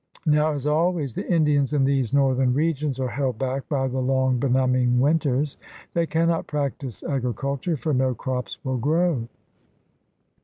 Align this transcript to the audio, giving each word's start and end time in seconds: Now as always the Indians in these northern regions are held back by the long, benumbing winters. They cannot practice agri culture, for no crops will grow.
Now 0.25 0.53
as 0.53 0.65
always 0.65 1.13
the 1.13 1.31
Indians 1.31 1.73
in 1.73 1.83
these 1.85 2.11
northern 2.11 2.55
regions 2.55 2.99
are 2.99 3.07
held 3.09 3.37
back 3.37 3.69
by 3.69 3.87
the 3.87 3.99
long, 3.99 4.39
benumbing 4.39 4.99
winters. 4.99 5.57
They 5.93 6.07
cannot 6.07 6.47
practice 6.47 7.03
agri 7.03 7.35
culture, 7.35 7.77
for 7.77 7.93
no 7.93 8.15
crops 8.15 8.57
will 8.65 8.77
grow. 8.77 9.27